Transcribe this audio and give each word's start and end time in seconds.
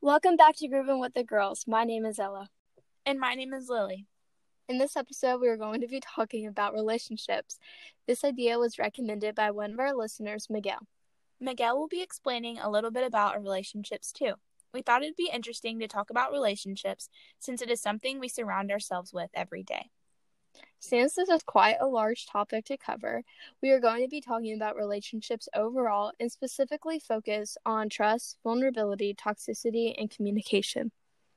Welcome 0.00 0.36
back 0.36 0.56
to 0.56 0.68
Grooving 0.68 1.00
with 1.00 1.14
the 1.14 1.24
Girls. 1.24 1.64
My 1.66 1.84
name 1.84 2.04
is 2.04 2.18
Ella. 2.18 2.48
And 3.06 3.18
my 3.18 3.34
name 3.34 3.54
is 3.54 3.68
Lily. 3.68 4.06
In 4.68 4.76
this 4.76 4.96
episode, 4.96 5.40
we 5.40 5.48
are 5.48 5.56
going 5.56 5.80
to 5.80 5.86
be 5.86 6.00
talking 6.00 6.46
about 6.46 6.74
relationships. 6.74 7.58
This 8.06 8.24
idea 8.24 8.58
was 8.58 8.78
recommended 8.78 9.34
by 9.34 9.50
one 9.50 9.72
of 9.72 9.78
our 9.78 9.94
listeners, 9.94 10.48
Miguel. 10.50 10.80
Miguel 11.40 11.78
will 11.78 11.88
be 11.88 12.02
explaining 12.02 12.58
a 12.58 12.70
little 12.70 12.90
bit 12.90 13.06
about 13.06 13.34
our 13.34 13.40
relationships 13.40 14.12
too. 14.12 14.34
We 14.74 14.82
thought 14.82 15.02
it'd 15.02 15.16
be 15.16 15.30
interesting 15.32 15.78
to 15.78 15.88
talk 15.88 16.10
about 16.10 16.32
relationships 16.32 17.08
since 17.38 17.62
it 17.62 17.70
is 17.70 17.80
something 17.80 18.18
we 18.18 18.28
surround 18.28 18.70
ourselves 18.70 19.12
with 19.12 19.30
every 19.32 19.62
day. 19.62 19.90
Since 20.78 21.14
this 21.14 21.30
is 21.30 21.42
quite 21.42 21.76
a 21.80 21.86
large 21.86 22.26
topic 22.26 22.66
to 22.66 22.76
cover, 22.76 23.22
we 23.62 23.70
are 23.70 23.80
going 23.80 24.02
to 24.02 24.08
be 24.08 24.20
talking 24.20 24.54
about 24.54 24.76
relationships 24.76 25.48
overall 25.54 26.12
and 26.20 26.30
specifically 26.30 26.98
focus 26.98 27.56
on 27.64 27.88
trust, 27.88 28.36
vulnerability, 28.44 29.14
toxicity, 29.14 29.94
and 29.98 30.10
communication. 30.10 30.92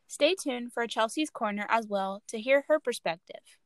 Stay 0.08 0.36
tuned 0.36 0.74
for 0.74 0.86
Chelsea's 0.88 1.30
Corner 1.30 1.66
as 1.70 1.88
well 1.88 2.22
to 2.28 2.40
hear 2.40 2.66
her 2.68 2.80
perspective. 2.80 3.58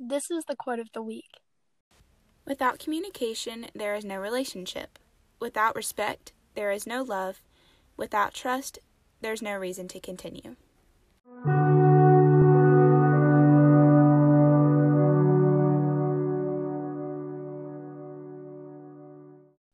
This 0.00 0.30
is 0.30 0.44
the 0.46 0.56
quote 0.56 0.78
of 0.78 0.92
the 0.92 1.02
week. 1.02 1.26
Without 2.48 2.78
communication, 2.78 3.66
there 3.74 3.94
is 3.94 4.06
no 4.06 4.16
relationship. 4.16 4.98
Without 5.38 5.76
respect, 5.76 6.32
there 6.54 6.70
is 6.70 6.86
no 6.86 7.02
love. 7.02 7.42
Without 7.98 8.32
trust, 8.32 8.78
there's 9.20 9.42
no 9.42 9.54
reason 9.54 9.86
to 9.88 10.00
continue. 10.00 10.56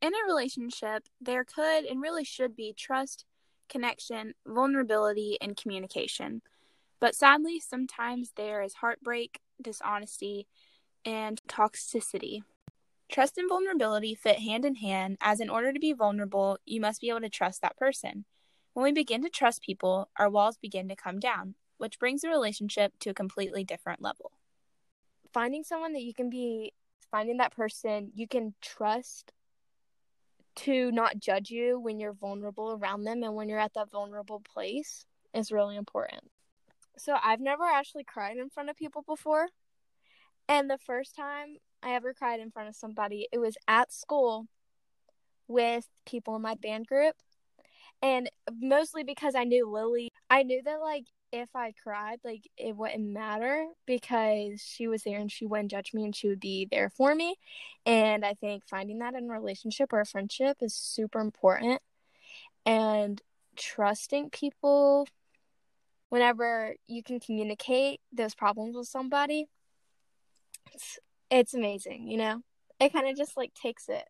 In 0.03 0.13
a 0.13 0.27
relationship, 0.27 1.05
there 1.21 1.45
could 1.45 1.85
and 1.85 2.03
really 2.03 2.25
should 2.25 2.57
be 2.57 2.75
trust, 2.77 3.25
connection, 3.69 4.35
vulnerability, 4.45 5.39
and 5.41 5.57
communication. 5.57 6.43
But 6.99 7.15
sadly, 7.15 7.61
sometimes 7.61 8.33
there 8.35 8.63
is 8.63 8.75
heartbreak, 8.75 9.39
dishonesty, 9.63 10.49
and 11.05 11.41
toxicity. 11.47 12.43
Trust 13.11 13.39
and 13.39 13.49
vulnerability 13.49 14.15
fit 14.15 14.41
hand 14.41 14.65
in 14.65 14.77
hand, 14.77 15.19
as 15.21 15.41
in 15.41 15.51
order 15.51 15.73
to 15.73 15.79
be 15.79 15.93
vulnerable, 15.93 16.59
you 16.65 16.81
must 16.81 17.01
be 17.01 17.11
able 17.11 17.21
to 17.21 17.29
trust 17.29 17.63
that 17.63 17.77
person. 17.77 18.25
When 18.73 18.85
we 18.85 18.93
begin 18.93 19.23
to 19.23 19.31
trust 19.31 19.63
people, 19.63 20.09
our 20.19 20.29
walls 20.29 20.57
begin 20.57 20.89
to 20.89 20.97
come 20.97 21.21
down, 21.21 21.55
which 21.79 21.99
brings 21.99 22.23
the 22.23 22.29
relationship 22.29 22.95
to 23.01 23.11
a 23.11 23.15
completely 23.15 23.63
different 23.63 24.03
level. 24.03 24.33
Finding 25.33 25.63
someone 25.65 25.93
that 25.93 26.03
you 26.03 26.15
can 26.15 26.31
be, 26.31 26.73
finding 27.11 27.37
that 27.37 27.55
person 27.55 28.11
you 28.15 28.27
can 28.27 28.55
trust 28.61 29.33
to 30.57 30.91
not 30.93 31.19
judge 31.19 31.51
you 31.51 31.79
when 31.79 32.01
you're 32.01 32.13
vulnerable 32.13 32.73
around 32.73 33.05
them 33.05 33.23
and 33.23 33.35
when 33.35 33.49
you're 33.49 33.59
at 33.59 33.75
that 33.75 33.91
vulnerable 33.91 34.41
place 34.41 35.05
is 35.33 35.53
really 35.53 35.77
important. 35.77 36.23
So, 36.97 37.17
I've 37.23 37.41
never 37.41 37.65
actually 37.65 38.05
cried 38.05 38.37
in 38.37 38.51
front 38.51 38.71
of 38.71 38.77
people 38.77 39.03
before. 39.03 39.49
And 40.49 40.71
the 40.71 40.79
first 40.79 41.17
time 41.17 41.57
I 41.85 41.95
ever 41.95 42.15
cried 42.15 42.41
in 42.41 42.51
front 42.51 42.69
of 42.69 42.75
somebody. 42.75 43.29
It 43.31 43.39
was 43.39 43.57
at 43.69 43.93
school 43.93 44.47
with 45.47 45.87
people 46.07 46.35
in 46.37 46.43
my 46.43 46.55
band 46.55 46.87
group. 46.87 47.15
And 48.03 48.31
mostly 48.51 49.05
because 49.05 49.35
I 49.35 49.45
knew 49.45 49.71
Lily, 49.71 50.11
I 50.31 50.43
knew 50.43 50.63
that 50.63 50.81
like 50.81 51.05
if 51.33 51.49
I 51.55 51.73
cried, 51.83 52.21
like 52.25 52.49
it 52.57 52.77
wouldn't 52.77 53.07
matter 53.07 53.67
because 53.87 54.63
she 54.63 54.87
was 54.87 55.03
there 55.03 55.19
and 55.19 55.31
she 55.31 55.47
wouldn't 55.47 55.71
judge 55.71 55.93
me 55.93 56.05
and 56.05 56.15
she 56.15 56.29
would 56.29 56.41
be 56.41 56.67
there 56.71 56.91
for 56.91 57.15
me. 57.15 57.37
And 57.85 58.25
I 58.25 58.35
think 58.35 58.65
finding 58.67 59.01
that 59.01 59.15
in 59.15 59.29
a 59.29 59.33
relationship 59.33 59.93
or 59.93 60.01
a 60.01 60.07
friendship 60.07 60.59
is 60.61 60.75
super 60.75 61.21
important. 61.21 61.83
And 62.65 63.21
trusting 63.57 64.31
people 64.31 65.07
whenever 66.09 66.77
you 66.87 67.03
can 67.03 67.21
communicate 67.21 68.01
those 68.13 68.35
problems 68.35 68.77
with 68.77 68.87
somebody, 68.87 69.47
it's 70.73 70.99
it's 71.31 71.55
amazing, 71.55 72.09
you 72.09 72.17
know? 72.17 72.43
It 72.81 72.93
kind 72.93 73.09
of 73.09 73.17
just 73.17 73.37
like 73.37 73.53
takes 73.55 73.89
it 73.89 74.05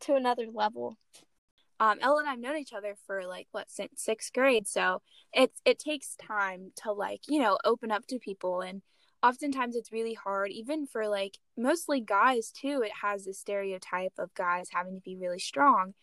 to 0.00 0.14
another 0.14 0.46
level. 0.52 0.96
Um, 1.80 1.98
Ella 2.00 2.20
and 2.20 2.28
I've 2.28 2.38
known 2.38 2.56
each 2.56 2.72
other 2.72 2.94
for 3.06 3.26
like 3.26 3.48
what 3.50 3.70
since 3.70 4.02
sixth 4.02 4.32
grade, 4.32 4.68
so 4.68 5.02
it's 5.32 5.60
it 5.64 5.78
takes 5.78 6.16
time 6.16 6.72
to 6.82 6.92
like 6.92 7.22
you 7.28 7.40
know 7.40 7.58
open 7.64 7.90
up 7.90 8.06
to 8.06 8.18
people, 8.18 8.60
and 8.60 8.82
oftentimes 9.22 9.74
it's 9.74 9.92
really 9.92 10.14
hard, 10.14 10.50
even 10.52 10.86
for 10.86 11.08
like 11.08 11.38
mostly 11.56 12.00
guys 12.00 12.52
too. 12.52 12.82
It 12.84 12.92
has 13.02 13.24
this 13.24 13.40
stereotype 13.40 14.12
of 14.18 14.34
guys 14.34 14.68
having 14.72 14.94
to 14.94 15.00
be 15.00 15.16
really 15.16 15.40
strong, 15.40 15.94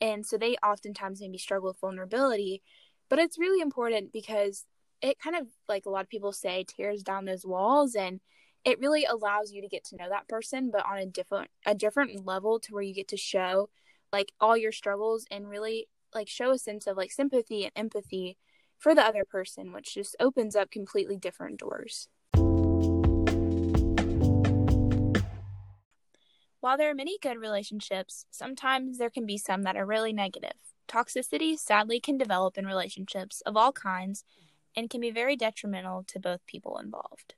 and 0.00 0.26
so 0.26 0.36
they 0.36 0.56
oftentimes 0.64 1.20
maybe 1.20 1.38
struggle 1.38 1.68
with 1.68 1.80
vulnerability. 1.80 2.62
But 3.08 3.20
it's 3.20 3.38
really 3.38 3.60
important 3.60 4.12
because 4.12 4.66
it 5.00 5.18
kind 5.18 5.36
of 5.36 5.46
like 5.68 5.86
a 5.86 5.90
lot 5.90 6.02
of 6.02 6.08
people 6.08 6.32
say 6.32 6.64
tears 6.66 7.02
down 7.02 7.24
those 7.24 7.46
walls 7.46 7.94
and 7.94 8.20
it 8.64 8.78
really 8.78 9.04
allows 9.04 9.52
you 9.52 9.62
to 9.62 9.68
get 9.68 9.84
to 9.84 9.96
know 9.96 10.08
that 10.08 10.28
person 10.28 10.70
but 10.70 10.84
on 10.86 10.98
a 10.98 11.06
different 11.06 11.50
a 11.66 11.74
different 11.74 12.26
level 12.26 12.60
to 12.60 12.72
where 12.72 12.82
you 12.82 12.94
get 12.94 13.08
to 13.08 13.16
show 13.16 13.68
like 14.12 14.32
all 14.40 14.56
your 14.56 14.72
struggles 14.72 15.26
and 15.30 15.48
really 15.48 15.88
like 16.14 16.28
show 16.28 16.50
a 16.50 16.58
sense 16.58 16.86
of 16.86 16.96
like 16.96 17.12
sympathy 17.12 17.64
and 17.64 17.72
empathy 17.76 18.36
for 18.78 18.94
the 18.94 19.02
other 19.02 19.24
person 19.24 19.72
which 19.72 19.94
just 19.94 20.16
opens 20.18 20.56
up 20.56 20.70
completely 20.70 21.16
different 21.16 21.58
doors. 21.58 22.08
While 26.60 26.76
there 26.76 26.90
are 26.90 26.94
many 26.94 27.18
good 27.18 27.38
relationships 27.38 28.26
sometimes 28.30 28.98
there 28.98 29.10
can 29.10 29.26
be 29.26 29.38
some 29.38 29.62
that 29.62 29.76
are 29.76 29.86
really 29.86 30.12
negative. 30.12 30.52
Toxicity 30.88 31.56
sadly 31.56 32.00
can 32.00 32.18
develop 32.18 32.58
in 32.58 32.66
relationships 32.66 33.42
of 33.42 33.56
all 33.56 33.72
kinds 33.72 34.24
and 34.76 34.90
can 34.90 35.00
be 35.00 35.10
very 35.10 35.36
detrimental 35.36 36.04
to 36.08 36.18
both 36.18 36.44
people 36.46 36.78
involved 36.78 37.34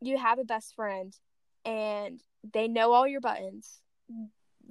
you 0.00 0.18
have 0.18 0.38
a 0.38 0.44
best 0.44 0.74
friend 0.74 1.14
and 1.64 2.20
they 2.52 2.68
know 2.68 2.92
all 2.92 3.06
your 3.06 3.20
buttons 3.20 3.80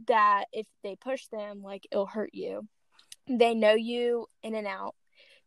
that 0.07 0.45
if 0.51 0.65
they 0.83 0.95
push 0.95 1.27
them 1.27 1.61
like 1.61 1.85
it'll 1.91 2.05
hurt 2.05 2.33
you. 2.33 2.67
They 3.27 3.53
know 3.53 3.73
you 3.73 4.25
in 4.41 4.55
and 4.55 4.65
out. 4.65 4.95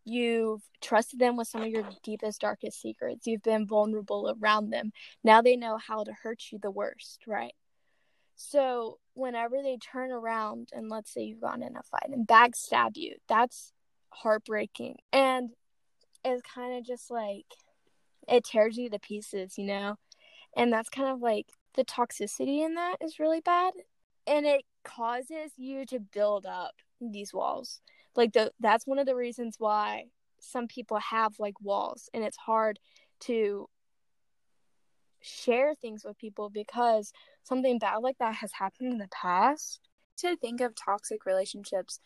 You've 0.04 0.62
trusted 0.80 1.18
them 1.18 1.36
with 1.36 1.48
some 1.48 1.62
of 1.62 1.68
your 1.68 1.88
deepest 2.02 2.40
darkest 2.40 2.80
secrets. 2.80 3.26
You've 3.26 3.42
been 3.42 3.66
vulnerable 3.66 4.36
around 4.40 4.70
them. 4.70 4.92
Now 5.22 5.42
they 5.42 5.56
know 5.56 5.78
how 5.78 6.04
to 6.04 6.12
hurt 6.12 6.42
you 6.50 6.58
the 6.60 6.70
worst 6.70 7.24
right? 7.26 7.54
So 8.36 8.98
whenever 9.14 9.62
they 9.62 9.78
turn 9.78 10.10
around 10.10 10.70
and 10.72 10.88
let's 10.88 11.12
say 11.12 11.22
you've 11.22 11.40
gone 11.40 11.62
in 11.62 11.76
a 11.76 11.82
fight 11.82 12.10
and 12.10 12.26
backstab 12.26 12.96
you 12.96 13.16
that's 13.28 13.72
heartbreaking. 14.10 14.96
And 15.12 15.50
it's 16.24 16.42
kind 16.54 16.78
of 16.78 16.84
just 16.84 17.10
like 17.10 17.46
it 18.28 18.44
tears 18.44 18.76
you 18.76 18.90
to 18.90 18.98
pieces, 18.98 19.54
you 19.58 19.64
know? 19.64 19.96
And 20.56 20.72
that's 20.72 20.88
kind 20.88 21.08
of 21.08 21.20
like 21.20 21.46
the 21.74 21.84
toxicity 21.84 22.64
in 22.64 22.74
that 22.74 22.96
is 23.00 23.18
really 23.18 23.40
bad. 23.40 23.72
And 24.26 24.46
it 24.46 24.64
causes 24.84 25.52
you 25.56 25.84
to 25.86 25.98
build 25.98 26.46
up 26.46 26.74
these 27.00 27.32
walls. 27.32 27.80
Like 28.14 28.32
the 28.32 28.52
that's 28.60 28.86
one 28.86 28.98
of 28.98 29.06
the 29.06 29.16
reasons 29.16 29.56
why 29.58 30.06
some 30.38 30.66
people 30.66 30.98
have 30.98 31.38
like 31.38 31.60
walls 31.60 32.10
and 32.12 32.24
it's 32.24 32.36
hard 32.36 32.78
to 33.20 33.68
share 35.20 35.74
things 35.74 36.04
with 36.04 36.18
people 36.18 36.50
because 36.50 37.12
something 37.44 37.78
bad 37.78 37.98
like 37.98 38.18
that 38.18 38.34
has 38.34 38.52
happened 38.52 38.92
in 38.92 38.98
the 38.98 39.08
past. 39.08 39.80
To 40.18 40.36
think 40.36 40.60
of 40.60 40.74
toxic 40.76 41.24
relationships, 41.24 41.98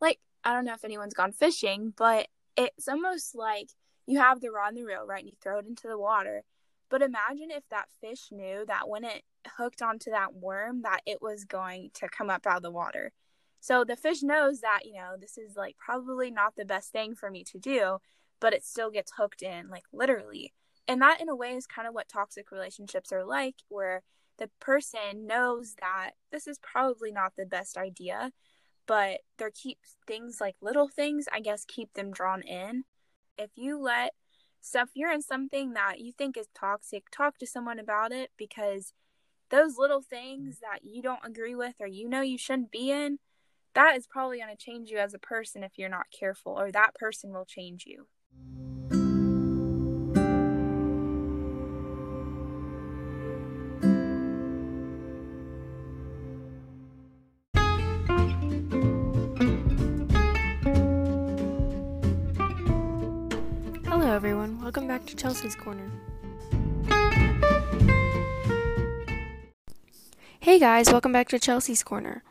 like 0.00 0.20
I 0.44 0.52
don't 0.52 0.66
know 0.66 0.74
if 0.74 0.84
anyone's 0.84 1.14
gone 1.14 1.32
fishing, 1.32 1.94
but 1.96 2.28
it's 2.56 2.86
almost 2.86 3.34
like 3.34 3.70
you 4.06 4.18
have 4.18 4.40
the 4.40 4.50
rod 4.50 4.68
and 4.68 4.78
the 4.78 4.84
reel, 4.84 5.06
right? 5.06 5.20
And 5.20 5.28
you 5.28 5.36
throw 5.40 5.58
it 5.58 5.66
into 5.66 5.88
the 5.88 5.98
water. 5.98 6.42
But 6.88 7.02
imagine 7.02 7.50
if 7.50 7.64
that 7.70 7.88
fish 8.00 8.28
knew 8.30 8.64
that 8.66 8.88
when 8.88 9.04
it 9.04 9.22
hooked 9.56 9.82
onto 9.82 10.10
that 10.10 10.34
worm, 10.34 10.82
that 10.82 11.00
it 11.04 11.20
was 11.20 11.44
going 11.44 11.90
to 11.94 12.08
come 12.08 12.30
up 12.30 12.46
out 12.46 12.58
of 12.58 12.62
the 12.62 12.70
water. 12.70 13.12
So 13.60 13.84
the 13.84 13.96
fish 13.96 14.22
knows 14.22 14.60
that, 14.60 14.80
you 14.84 14.94
know, 14.94 15.16
this 15.20 15.36
is 15.36 15.56
like 15.56 15.76
probably 15.78 16.30
not 16.30 16.54
the 16.56 16.64
best 16.64 16.92
thing 16.92 17.16
for 17.16 17.30
me 17.30 17.42
to 17.44 17.58
do, 17.58 17.98
but 18.40 18.52
it 18.52 18.64
still 18.64 18.90
gets 18.90 19.12
hooked 19.16 19.42
in, 19.42 19.68
like 19.68 19.84
literally. 19.92 20.52
And 20.86 21.02
that, 21.02 21.20
in 21.20 21.28
a 21.28 21.34
way, 21.34 21.54
is 21.54 21.66
kind 21.66 21.88
of 21.88 21.94
what 21.94 22.08
toxic 22.08 22.52
relationships 22.52 23.10
are 23.10 23.24
like, 23.24 23.56
where 23.68 24.02
the 24.38 24.50
person 24.60 25.26
knows 25.26 25.74
that 25.80 26.10
this 26.30 26.46
is 26.46 26.60
probably 26.60 27.10
not 27.10 27.32
the 27.36 27.46
best 27.46 27.76
idea, 27.76 28.30
but 28.86 29.22
there 29.38 29.50
keeps 29.50 29.96
things 30.06 30.38
like 30.40 30.54
little 30.60 30.86
things, 30.86 31.26
I 31.32 31.40
guess, 31.40 31.64
keep 31.66 31.94
them 31.94 32.12
drawn 32.12 32.42
in 32.42 32.84
if 33.38 33.50
you 33.56 33.80
let 33.80 34.12
stuff 34.60 34.90
you're 34.94 35.12
in 35.12 35.22
something 35.22 35.74
that 35.74 36.00
you 36.00 36.12
think 36.12 36.36
is 36.36 36.48
toxic, 36.54 37.04
talk 37.10 37.38
to 37.38 37.46
someone 37.46 37.78
about 37.78 38.12
it 38.12 38.30
because 38.36 38.92
those 39.50 39.78
little 39.78 40.02
things 40.02 40.56
mm. 40.56 40.60
that 40.60 40.80
you 40.82 41.02
don't 41.02 41.24
agree 41.24 41.54
with 41.54 41.74
or 41.80 41.86
you 41.86 42.08
know 42.08 42.20
you 42.20 42.38
shouldn't 42.38 42.72
be 42.72 42.90
in, 42.90 43.18
that 43.74 43.96
is 43.96 44.06
probably 44.06 44.38
going 44.38 44.54
to 44.54 44.56
change 44.56 44.90
you 44.90 44.98
as 44.98 45.14
a 45.14 45.18
person 45.18 45.62
if 45.62 45.72
you're 45.76 45.88
not 45.88 46.06
careful, 46.18 46.58
or 46.58 46.72
that 46.72 46.94
person 46.94 47.32
will 47.32 47.44
change 47.44 47.84
you. 47.86 48.06
To 65.06 65.14
Chelsea's 65.14 65.54
Corner. 65.54 65.88
Hey 70.40 70.58
guys, 70.58 70.90
welcome 70.90 71.12
back 71.12 71.28
to 71.28 71.38
Chelsea's 71.38 71.82
Corner. 71.82 72.24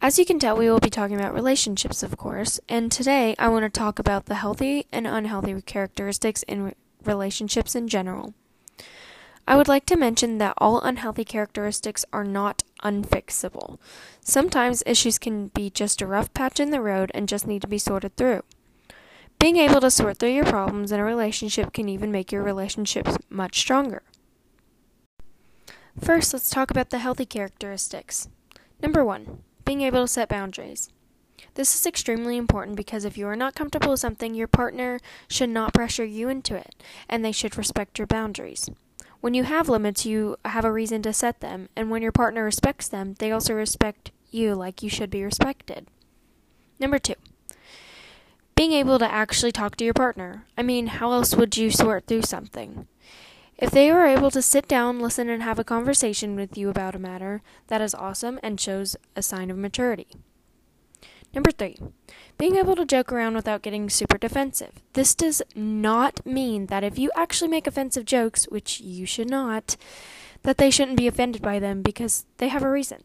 As 0.00 0.18
you 0.18 0.24
can 0.24 0.40
tell, 0.40 0.56
we 0.56 0.68
will 0.68 0.80
be 0.80 0.90
talking 0.90 1.16
about 1.16 1.32
relationships, 1.32 2.02
of 2.02 2.16
course, 2.16 2.58
and 2.68 2.90
today 2.90 3.36
I 3.38 3.48
want 3.48 3.64
to 3.64 3.70
talk 3.70 4.00
about 4.00 4.26
the 4.26 4.34
healthy 4.34 4.86
and 4.90 5.06
unhealthy 5.06 5.62
characteristics 5.62 6.42
in 6.44 6.64
re- 6.64 6.74
relationships 7.04 7.76
in 7.76 7.86
general. 7.86 8.34
I 9.46 9.56
would 9.56 9.68
like 9.68 9.86
to 9.86 9.96
mention 9.96 10.38
that 10.38 10.54
all 10.58 10.80
unhealthy 10.80 11.24
characteristics 11.24 12.04
are 12.12 12.24
not 12.24 12.64
unfixable. 12.82 13.78
Sometimes 14.20 14.82
issues 14.86 15.18
can 15.18 15.48
be 15.48 15.70
just 15.70 16.02
a 16.02 16.06
rough 16.06 16.34
patch 16.34 16.58
in 16.58 16.70
the 16.70 16.80
road 16.80 17.12
and 17.14 17.28
just 17.28 17.46
need 17.46 17.62
to 17.62 17.68
be 17.68 17.78
sorted 17.78 18.16
through. 18.16 18.42
Being 19.42 19.56
able 19.56 19.80
to 19.80 19.90
sort 19.90 20.18
through 20.18 20.30
your 20.30 20.44
problems 20.44 20.92
in 20.92 21.00
a 21.00 21.04
relationship 21.04 21.72
can 21.72 21.88
even 21.88 22.12
make 22.12 22.30
your 22.30 22.44
relationships 22.44 23.18
much 23.28 23.58
stronger. 23.58 24.04
First, 26.00 26.32
let's 26.32 26.48
talk 26.48 26.70
about 26.70 26.90
the 26.90 27.00
healthy 27.00 27.26
characteristics. 27.26 28.28
Number 28.80 29.04
one, 29.04 29.42
being 29.64 29.80
able 29.80 30.02
to 30.02 30.06
set 30.06 30.28
boundaries. 30.28 30.90
This 31.54 31.74
is 31.74 31.86
extremely 31.86 32.36
important 32.36 32.76
because 32.76 33.04
if 33.04 33.18
you 33.18 33.26
are 33.26 33.34
not 33.34 33.56
comfortable 33.56 33.90
with 33.90 33.98
something, 33.98 34.32
your 34.32 34.46
partner 34.46 35.00
should 35.26 35.50
not 35.50 35.74
pressure 35.74 36.04
you 36.04 36.28
into 36.28 36.54
it, 36.54 36.76
and 37.08 37.24
they 37.24 37.32
should 37.32 37.58
respect 37.58 37.98
your 37.98 38.06
boundaries. 38.06 38.70
When 39.20 39.34
you 39.34 39.42
have 39.42 39.68
limits, 39.68 40.06
you 40.06 40.36
have 40.44 40.64
a 40.64 40.70
reason 40.70 41.02
to 41.02 41.12
set 41.12 41.40
them, 41.40 41.68
and 41.74 41.90
when 41.90 42.00
your 42.00 42.12
partner 42.12 42.44
respects 42.44 42.86
them, 42.86 43.14
they 43.18 43.32
also 43.32 43.54
respect 43.54 44.12
you 44.30 44.54
like 44.54 44.84
you 44.84 44.88
should 44.88 45.10
be 45.10 45.24
respected. 45.24 45.88
Number 46.78 47.00
two, 47.00 47.16
being 48.62 48.74
able 48.74 48.96
to 48.96 49.12
actually 49.12 49.50
talk 49.50 49.74
to 49.74 49.84
your 49.84 49.92
partner. 49.92 50.46
I 50.56 50.62
mean, 50.62 50.86
how 50.86 51.10
else 51.10 51.34
would 51.34 51.56
you 51.56 51.68
sort 51.68 52.06
through 52.06 52.22
something? 52.22 52.86
If 53.58 53.72
they 53.72 53.90
are 53.90 54.06
able 54.06 54.30
to 54.30 54.40
sit 54.40 54.68
down, 54.68 55.00
listen, 55.00 55.28
and 55.28 55.42
have 55.42 55.58
a 55.58 55.64
conversation 55.64 56.36
with 56.36 56.56
you 56.56 56.68
about 56.68 56.94
a 56.94 57.00
matter, 57.00 57.42
that 57.66 57.80
is 57.80 57.92
awesome 57.92 58.38
and 58.40 58.60
shows 58.60 58.94
a 59.16 59.22
sign 59.22 59.50
of 59.50 59.58
maturity. 59.58 60.06
Number 61.34 61.50
three, 61.50 61.76
being 62.38 62.54
able 62.54 62.76
to 62.76 62.86
joke 62.86 63.10
around 63.10 63.34
without 63.34 63.62
getting 63.62 63.90
super 63.90 64.16
defensive. 64.16 64.80
This 64.92 65.16
does 65.16 65.42
not 65.56 66.24
mean 66.24 66.66
that 66.66 66.84
if 66.84 67.00
you 67.00 67.10
actually 67.16 67.48
make 67.48 67.66
offensive 67.66 68.04
jokes, 68.04 68.44
which 68.44 68.80
you 68.80 69.06
should 69.06 69.28
not, 69.28 69.76
that 70.44 70.58
they 70.58 70.70
shouldn't 70.70 70.98
be 70.98 71.08
offended 71.08 71.42
by 71.42 71.58
them 71.58 71.82
because 71.82 72.26
they 72.36 72.46
have 72.46 72.62
a 72.62 72.70
reason. 72.70 73.02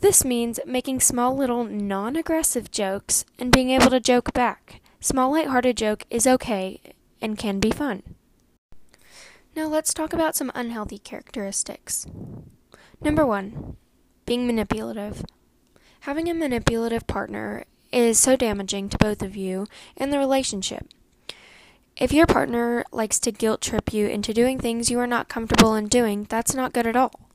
This 0.00 0.24
means 0.24 0.60
making 0.64 1.00
small 1.00 1.36
little 1.36 1.64
non 1.64 2.14
aggressive 2.14 2.70
jokes 2.70 3.24
and 3.38 3.50
being 3.50 3.70
able 3.70 3.90
to 3.90 3.98
joke 3.98 4.32
back. 4.32 4.80
Small 5.00 5.32
light-hearted 5.32 5.76
joke 5.76 6.04
is 6.08 6.26
okay 6.26 6.80
and 7.20 7.36
can 7.36 7.58
be 7.58 7.70
fun. 7.70 8.02
Now 9.56 9.66
let's 9.66 9.92
talk 9.92 10.12
about 10.12 10.36
some 10.36 10.52
unhealthy 10.54 10.98
characteristics. 10.98 12.06
Number 13.00 13.26
one, 13.26 13.76
being 14.24 14.46
manipulative. 14.46 15.24
Having 16.00 16.28
a 16.28 16.34
manipulative 16.34 17.06
partner 17.08 17.64
is 17.90 18.20
so 18.20 18.36
damaging 18.36 18.88
to 18.90 18.98
both 18.98 19.20
of 19.20 19.34
you 19.34 19.66
and 19.96 20.12
the 20.12 20.18
relationship. 20.18 20.86
If 21.96 22.12
your 22.12 22.26
partner 22.26 22.84
likes 22.92 23.18
to 23.20 23.32
guilt 23.32 23.60
trip 23.60 23.92
you 23.92 24.06
into 24.06 24.32
doing 24.32 24.60
things 24.60 24.90
you 24.90 25.00
are 25.00 25.06
not 25.08 25.28
comfortable 25.28 25.74
in 25.74 25.88
doing, 25.88 26.24
that's 26.28 26.54
not 26.54 26.72
good 26.72 26.86
at 26.86 26.94
all. 26.94 27.27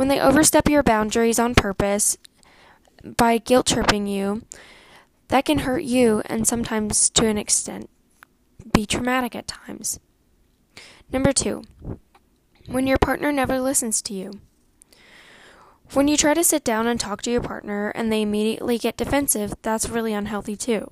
When 0.00 0.08
they 0.08 0.18
overstep 0.18 0.66
your 0.66 0.82
boundaries 0.82 1.38
on 1.38 1.54
purpose 1.54 2.16
by 3.04 3.36
guilt 3.36 3.66
tripping 3.66 4.06
you, 4.06 4.46
that 5.28 5.44
can 5.44 5.58
hurt 5.58 5.82
you 5.82 6.22
and 6.24 6.48
sometimes 6.48 7.10
to 7.10 7.26
an 7.26 7.36
extent 7.36 7.90
be 8.72 8.86
traumatic 8.86 9.36
at 9.36 9.46
times. 9.46 10.00
Number 11.12 11.34
two, 11.34 11.64
when 12.66 12.86
your 12.86 12.96
partner 12.96 13.30
never 13.30 13.60
listens 13.60 14.00
to 14.00 14.14
you. 14.14 14.40
When 15.92 16.08
you 16.08 16.16
try 16.16 16.32
to 16.32 16.44
sit 16.44 16.64
down 16.64 16.86
and 16.86 16.98
talk 16.98 17.20
to 17.20 17.30
your 17.30 17.42
partner 17.42 17.90
and 17.90 18.10
they 18.10 18.22
immediately 18.22 18.78
get 18.78 18.96
defensive, 18.96 19.52
that's 19.60 19.90
really 19.90 20.14
unhealthy 20.14 20.56
too. 20.56 20.90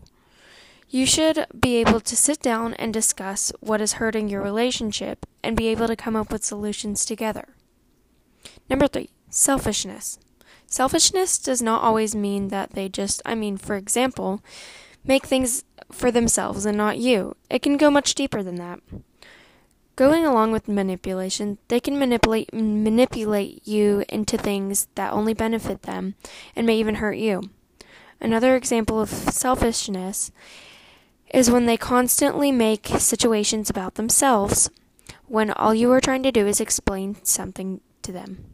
You 0.91 1.07
should 1.07 1.47
be 1.59 1.77
able 1.77 2.01
to 2.01 2.15
sit 2.15 2.43
down 2.43 2.75
and 2.75 2.93
discuss 2.93 3.53
what 3.61 3.81
is 3.81 3.95
hurting 3.95 4.29
your 4.29 4.43
relationship 4.43 5.25
and 5.43 5.57
be 5.57 5.69
able 5.69 5.87
to 5.87 5.97
come 5.97 6.15
up 6.15 6.31
with 6.31 6.45
solutions 6.45 7.07
together. 7.07 7.55
Number 8.69 8.87
three, 8.87 9.11
selfishness. 9.31 10.19
Selfishness 10.67 11.39
does 11.39 11.63
not 11.63 11.83
always 11.83 12.15
mean 12.15 12.49
that 12.49 12.71
they 12.73 12.89
just, 12.89 13.23
I 13.25 13.35
mean, 13.35 13.57
for 13.57 13.77
example, 13.77 14.43
make 15.05 15.25
things 15.25 15.65
for 15.91 16.11
themselves 16.11 16.67
and 16.67 16.77
not 16.77 16.99
you. 16.99 17.35
It 17.49 17.63
can 17.63 17.77
go 17.79 17.91
much 17.91 18.15
deeper 18.15 18.43
than 18.43 18.57
that. 18.57 18.81
Going 19.97 20.25
along 20.25 20.53
with 20.53 20.69
manipulation, 20.69 21.59
they 21.69 21.81
can 21.81 21.99
manipulate 21.99 22.53
manipulate 22.53 23.67
you 23.67 24.05
into 24.09 24.39
things 24.39 24.87
that 24.95 25.13
only 25.13 25.35
benefit 25.35 25.83
them 25.83 26.15
and 26.55 26.67
may 26.67 26.77
even 26.77 26.97
hurt 26.97 27.17
you. 27.17 27.51
Another 28.21 28.55
example 28.55 29.01
of 29.01 29.09
selfishness 29.09 30.31
is 31.33 31.51
when 31.51 31.67
they 31.67 31.77
constantly 31.77 32.53
make 32.53 32.87
situations 32.87 33.71
about 33.71 33.95
themselves 33.95 34.71
when 35.27 35.51
all 35.51 35.75
you 35.75 35.91
are 35.93 36.01
trying 36.01 36.23
to 36.23 36.33
do 36.33 36.47
is 36.47 36.61
explain 36.61 37.17
something 37.25 37.81
to 38.03 38.13
them. 38.13 38.45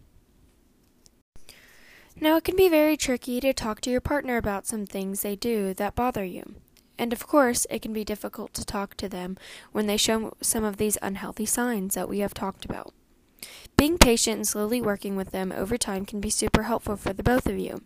Now, 2.20 2.36
it 2.36 2.44
can 2.44 2.56
be 2.56 2.68
very 2.68 2.96
tricky 2.96 3.40
to 3.40 3.52
talk 3.52 3.80
to 3.82 3.90
your 3.90 4.00
partner 4.00 4.36
about 4.36 4.66
some 4.66 4.86
things 4.86 5.22
they 5.22 5.36
do 5.36 5.74
that 5.74 5.94
bother 5.94 6.24
you. 6.24 6.54
And 6.96 7.12
of 7.12 7.26
course, 7.26 7.66
it 7.70 7.82
can 7.82 7.92
be 7.92 8.04
difficult 8.04 8.54
to 8.54 8.64
talk 8.64 8.96
to 8.96 9.08
them 9.08 9.36
when 9.72 9.86
they 9.86 9.96
show 9.96 10.36
some 10.40 10.62
of 10.64 10.76
these 10.76 10.96
unhealthy 11.02 11.46
signs 11.46 11.94
that 11.94 12.08
we 12.08 12.20
have 12.20 12.32
talked 12.32 12.64
about. 12.64 12.94
Being 13.76 13.98
patient 13.98 14.36
and 14.36 14.48
slowly 14.48 14.80
working 14.80 15.16
with 15.16 15.32
them 15.32 15.52
over 15.52 15.76
time 15.76 16.06
can 16.06 16.20
be 16.20 16.30
super 16.30 16.62
helpful 16.62 16.96
for 16.96 17.12
the 17.12 17.22
both 17.22 17.46
of 17.46 17.58
you. 17.58 17.82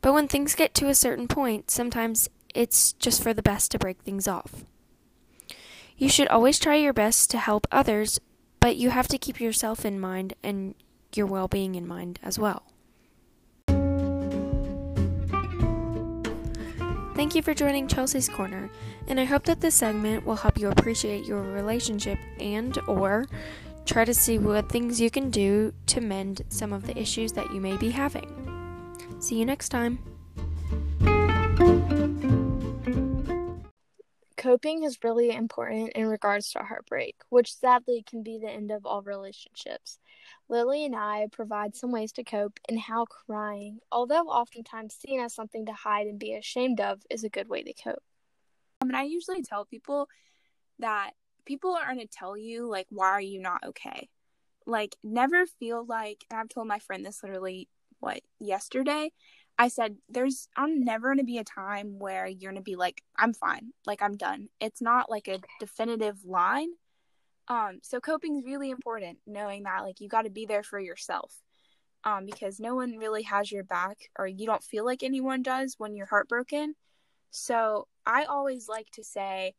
But 0.00 0.14
when 0.14 0.26
things 0.26 0.54
get 0.54 0.74
to 0.74 0.88
a 0.88 0.94
certain 0.94 1.28
point, 1.28 1.70
sometimes 1.70 2.28
it's 2.54 2.92
just 2.94 3.22
for 3.22 3.34
the 3.34 3.42
best 3.42 3.70
to 3.72 3.78
break 3.78 4.00
things 4.00 4.26
off. 4.26 4.64
You 5.96 6.08
should 6.08 6.28
always 6.28 6.58
try 6.58 6.76
your 6.76 6.92
best 6.92 7.30
to 7.30 7.38
help 7.38 7.66
others, 7.70 8.20
but 8.60 8.76
you 8.76 8.90
have 8.90 9.08
to 9.08 9.18
keep 9.18 9.40
yourself 9.40 9.84
in 9.84 10.00
mind 10.00 10.34
and 10.42 10.74
your 11.14 11.26
well 11.26 11.48
being 11.48 11.74
in 11.74 11.86
mind 11.86 12.20
as 12.22 12.38
well. 12.38 12.62
Thank 17.18 17.34
you 17.34 17.42
for 17.42 17.52
joining 17.52 17.88
Chelsea's 17.88 18.28
Corner, 18.28 18.70
and 19.08 19.18
I 19.18 19.24
hope 19.24 19.42
that 19.46 19.60
this 19.60 19.74
segment 19.74 20.24
will 20.24 20.36
help 20.36 20.56
you 20.56 20.68
appreciate 20.68 21.24
your 21.24 21.42
relationship 21.42 22.16
and 22.38 22.78
or 22.86 23.26
try 23.84 24.04
to 24.04 24.14
see 24.14 24.38
what 24.38 24.68
things 24.68 25.00
you 25.00 25.10
can 25.10 25.28
do 25.28 25.74
to 25.86 26.00
mend 26.00 26.42
some 26.48 26.72
of 26.72 26.86
the 26.86 26.96
issues 26.96 27.32
that 27.32 27.52
you 27.52 27.60
may 27.60 27.76
be 27.76 27.90
having. 27.90 28.96
See 29.18 29.34
you 29.34 29.44
next 29.44 29.70
time. 29.70 29.98
Coping 34.36 34.84
is 34.84 35.00
really 35.02 35.32
important 35.32 35.94
in 35.94 36.06
regards 36.06 36.52
to 36.52 36.60
heartbreak, 36.60 37.16
which 37.30 37.52
sadly 37.52 38.04
can 38.08 38.22
be 38.22 38.38
the 38.38 38.48
end 38.48 38.70
of 38.70 38.86
all 38.86 39.02
relationships. 39.02 39.98
Lily 40.48 40.84
and 40.84 40.96
I 40.96 41.26
provide 41.30 41.76
some 41.76 41.92
ways 41.92 42.12
to 42.12 42.24
cope 42.24 42.58
and 42.68 42.78
how 42.78 43.04
crying, 43.04 43.80
although 43.92 44.28
oftentimes 44.28 44.94
seen 44.94 45.20
as 45.20 45.34
something 45.34 45.66
to 45.66 45.72
hide 45.72 46.06
and 46.06 46.18
be 46.18 46.34
ashamed 46.34 46.80
of, 46.80 47.02
is 47.10 47.24
a 47.24 47.28
good 47.28 47.48
way 47.48 47.62
to 47.62 47.72
cope. 47.74 48.02
I 48.80 48.86
mean, 48.86 48.94
I 48.94 49.02
usually 49.02 49.42
tell 49.42 49.66
people 49.66 50.08
that 50.78 51.10
people 51.44 51.74
are 51.74 51.86
going 51.86 52.00
to 52.00 52.06
tell 52.06 52.36
you, 52.36 52.66
like, 52.66 52.86
why 52.90 53.08
are 53.08 53.20
you 53.20 53.40
not 53.40 53.64
okay? 53.66 54.08
Like, 54.66 54.96
never 55.02 55.46
feel 55.46 55.84
like, 55.84 56.24
I've 56.30 56.48
told 56.48 56.66
my 56.66 56.78
friend 56.78 57.04
this 57.04 57.22
literally, 57.22 57.68
what, 58.00 58.20
yesterday? 58.38 59.10
I 59.58 59.68
said, 59.68 59.96
there's, 60.08 60.48
I'm 60.56 60.84
never 60.84 61.08
going 61.08 61.18
to 61.18 61.24
be 61.24 61.38
a 61.38 61.44
time 61.44 61.98
where 61.98 62.26
you're 62.26 62.52
going 62.52 62.62
to 62.62 62.70
be 62.70 62.76
like, 62.76 63.02
I'm 63.16 63.34
fine, 63.34 63.72
like, 63.86 64.00
I'm 64.02 64.16
done. 64.16 64.48
It's 64.60 64.80
not 64.80 65.10
like 65.10 65.26
a 65.26 65.40
definitive 65.58 66.24
line 66.24 66.68
um, 67.48 67.80
so 67.82 68.00
coping 68.00 68.36
is 68.36 68.44
really 68.44 68.70
important, 68.70 69.18
knowing 69.26 69.64
that 69.64 69.82
like 69.82 70.00
you 70.00 70.08
got 70.08 70.22
to 70.22 70.30
be 70.30 70.46
there 70.46 70.62
for 70.62 70.78
yourself. 70.78 71.34
Um, 72.04 72.26
because 72.26 72.60
no 72.60 72.76
one 72.76 72.96
really 72.96 73.24
has 73.24 73.50
your 73.50 73.64
back, 73.64 73.98
or 74.16 74.26
you 74.28 74.46
don't 74.46 74.62
feel 74.62 74.84
like 74.84 75.02
anyone 75.02 75.42
does 75.42 75.74
when 75.78 75.96
you're 75.96 76.06
heartbroken. 76.06 76.74
So 77.30 77.88
I 78.06 78.24
always 78.24 78.68
like 78.68 78.88
to 78.92 79.04
say, 79.04 79.54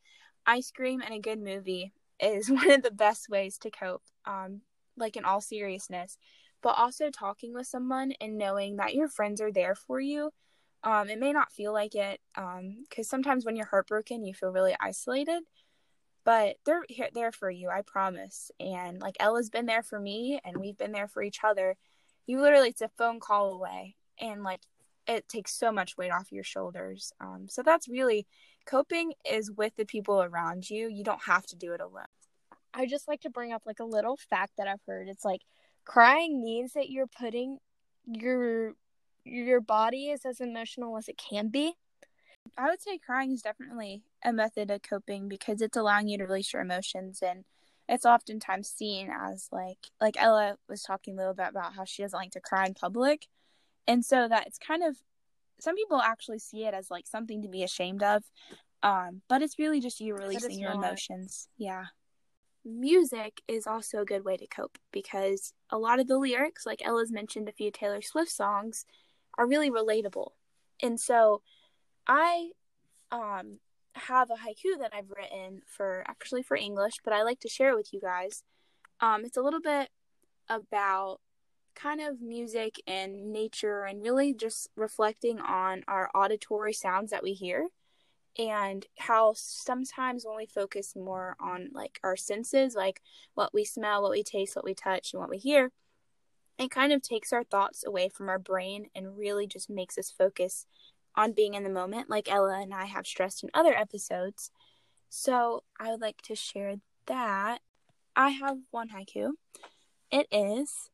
ice 0.46 0.72
cream 0.72 1.02
and 1.02 1.14
a 1.14 1.20
good 1.20 1.40
movie 1.40 1.92
is 2.20 2.50
one 2.52 2.72
of 2.72 2.82
the 2.82 2.92
best 2.92 3.28
ways 3.30 3.58
to 3.60 3.70
cope. 3.70 4.04
Um, 4.26 4.62
like 5.00 5.16
in 5.18 5.26
all 5.26 5.42
seriousness, 5.42 6.18
but 6.62 6.78
also 6.78 7.10
talking 7.10 7.54
with 7.54 7.68
someone 7.68 8.14
and 8.22 8.38
knowing 8.38 8.76
that 8.76 8.94
your 8.94 9.08
friends 9.08 9.42
are 9.42 9.52
there 9.52 9.76
for 9.76 10.00
you. 10.00 10.32
Um, 10.84 11.10
it 11.10 11.20
may 11.20 11.34
not 11.34 11.52
feel 11.52 11.74
like 11.74 11.96
it, 11.96 12.22
um, 12.36 12.84
because 12.90 13.10
sometimes 13.10 13.46
when 13.46 13.56
you're 13.56 13.66
heartbroken, 13.66 14.24
you 14.24 14.34
feel 14.34 14.52
really 14.52 14.76
isolated 14.80 15.44
but 16.30 16.58
they're 16.66 16.84
here 16.90 17.10
there 17.14 17.32
for 17.32 17.50
you 17.50 17.70
i 17.70 17.82
promise 17.82 18.52
and 18.60 19.00
like 19.02 19.16
ella's 19.20 19.50
been 19.50 19.66
there 19.66 19.82
for 19.82 20.00
me 20.00 20.40
and 20.46 20.58
we've 20.58 20.78
been 20.78 20.92
there 20.92 21.08
for 21.08 21.24
each 21.24 21.40
other 21.44 21.76
you 22.28 22.40
literally 22.40 22.70
it's 22.70 22.82
a 22.82 22.92
phone 22.98 23.20
call 23.20 23.52
away 23.52 23.96
and 24.20 24.44
like 24.44 24.62
it 25.08 25.28
takes 25.28 25.52
so 25.58 25.72
much 25.72 25.98
weight 25.98 26.12
off 26.12 26.32
your 26.32 26.44
shoulders 26.44 27.12
um, 27.20 27.48
so 27.50 27.64
that's 27.64 27.88
really 27.88 28.28
coping 28.70 29.14
is 29.30 29.52
with 29.52 29.76
the 29.78 29.86
people 29.86 30.22
around 30.22 30.70
you. 30.70 30.90
You 30.90 31.04
don't 31.04 31.24
have 31.24 31.46
to 31.48 31.56
do 31.56 31.74
it 31.74 31.82
alone. 31.82 32.06
I 32.74 32.86
just 32.86 33.08
like 33.08 33.22
to 33.22 33.30
bring 33.30 33.52
up 33.52 33.64
like 33.66 33.80
a 33.80 33.86
little 33.86 34.18
fact 34.30 34.54
that 34.58 34.68
I've 34.68 34.84
heard. 34.86 35.08
It's 35.10 35.26
like 35.26 35.42
crying 35.86 36.44
means 36.44 36.74
that 36.74 36.90
you're 36.90 37.08
putting 37.08 37.58
your 38.06 38.74
your 39.26 39.60
body 39.60 40.10
is 40.10 40.26
as 40.26 40.40
emotional 40.40 40.98
as 40.98 41.08
it 41.08 41.18
can 41.18 41.50
be. 41.50 41.74
I 42.58 42.70
would 42.70 42.82
say 42.82 43.00
crying 43.00 43.32
is 43.32 43.42
definitely 43.42 44.04
a 44.24 44.34
method 44.34 44.70
of 44.72 44.82
coping 44.82 45.28
because 45.28 45.62
it's 45.62 45.78
allowing 45.78 46.08
you 46.08 46.18
to 46.18 46.26
release 46.26 46.54
your 46.54 46.62
emotions 46.62 47.22
and 47.22 47.46
it's 47.90 48.06
oftentimes 48.06 48.70
seen 48.70 49.10
as 49.10 49.50
like 49.52 49.90
like 50.00 50.16
Ella 50.20 50.58
was 50.70 50.84
talking 50.84 51.16
a 51.16 51.18
little 51.18 51.34
bit 51.34 51.50
about 51.50 51.74
how 51.74 51.86
she 51.86 52.04
doesn't 52.04 52.18
like 52.18 52.32
to 52.32 52.40
cry 52.40 52.66
in 52.66 52.74
public. 52.76 53.28
And 53.88 54.06
so 54.06 54.28
that 54.28 54.46
it's 54.46 54.60
kind 54.60 54.84
of 54.84 54.96
some 55.60 55.76
people 55.76 56.00
actually 56.00 56.40
see 56.40 56.66
it 56.66 56.74
as 56.74 56.92
like 56.92 57.08
something 57.08 57.42
to 57.42 57.50
be 57.50 57.64
ashamed 57.64 58.04
of. 58.04 58.24
Um, 58.84 59.22
but 59.28 59.42
it's 59.42 59.60
really 59.60 59.82
just 59.82 60.00
you 60.00 60.16
releasing 60.16 60.60
your 60.60 60.74
not. 60.74 60.84
emotions. 60.84 61.50
Yeah. 61.58 61.86
Music 62.64 63.42
is 63.48 63.66
also 63.66 64.02
a 64.02 64.06
good 64.06 64.24
way 64.24 64.38
to 64.38 64.48
cope 64.48 64.78
because 64.92 65.54
a 65.70 65.78
lot 65.78 66.00
of 66.00 66.08
the 66.08 66.18
lyrics, 66.18 66.66
like 66.66 66.86
Ella's 66.86 67.12
mentioned 67.12 67.50
a 67.50 67.54
few 67.54 67.72
Taylor 67.72 68.02
Swift 68.02 68.32
songs, 68.32 68.86
are 69.38 69.48
really 69.48 69.72
relatable. 69.72 70.32
And 70.82 71.00
so 71.00 71.42
I 72.08 72.52
um 73.12 73.60
have 74.00 74.30
a 74.30 74.36
haiku 74.36 74.80
that 74.80 74.94
I've 74.94 75.10
written 75.10 75.62
for 75.66 76.04
actually 76.08 76.44
for 76.44 76.58
English, 76.58 76.96
but 77.04 77.14
I 77.14 77.24
like 77.24 77.40
to 77.42 77.50
share 77.50 77.72
it 77.72 77.76
with 77.76 77.94
you 77.94 78.02
guys. 78.02 78.44
Um, 79.00 79.26
it's 79.26 79.38
a 79.38 79.42
little 79.42 79.62
bit 79.62 79.90
about 80.50 81.20
kind 81.76 82.02
of 82.02 82.22
music 82.22 82.82
and 82.88 83.32
nature 83.32 83.84
and 83.84 84.04
really 84.04 84.34
just 84.34 84.70
reflecting 84.76 85.40
on 85.40 85.84
our 85.88 86.10
auditory 86.14 86.74
sounds 86.74 87.12
that 87.12 87.24
we 87.24 87.34
hear 87.34 87.70
and 88.38 88.86
how 88.98 89.34
sometimes 89.36 90.26
when 90.26 90.36
we 90.36 90.46
focus 90.46 90.94
more 90.96 91.36
on 91.40 91.70
like 91.74 92.00
our 92.04 92.18
senses 92.18 92.76
like 92.76 93.02
what 93.34 93.54
we 93.54 93.64
smell 93.64 94.02
what 94.02 94.12
we 94.12 94.24
taste 94.24 94.56
what 94.56 94.66
we 94.66 94.74
touch 94.74 95.14
and 95.14 95.22
what 95.22 95.30
we 95.30 95.38
hear 95.38 95.72
it 96.58 96.70
kind 96.70 96.92
of 96.92 97.02
takes 97.02 97.32
our 97.32 97.44
thoughts 97.46 97.86
away 97.86 98.10
from 98.10 98.28
our 98.28 98.40
brain 98.40 98.88
and 98.94 99.18
really 99.18 99.48
just 99.48 99.70
makes 99.70 99.98
us 99.98 100.14
focus 100.16 100.66
on 101.20 101.34
being 101.34 101.54
in 101.54 101.64
the 101.64 101.70
moment, 101.70 102.10
like 102.10 102.32
Ella 102.32 102.62
and 102.62 102.74
I 102.74 102.86
have 102.86 103.06
stressed 103.06 103.44
in 103.44 103.50
other 103.54 103.76
episodes. 103.76 104.52
So 105.10 105.64
I 105.80 105.92
would 105.92 106.02
like 106.02 106.22
to 106.24 106.36
share 106.36 106.76
that. 107.08 107.60
I 108.16 108.30
have 108.30 108.60
one 108.72 108.90
haiku. 108.90 109.32
It 110.12 110.28
is 110.32 110.90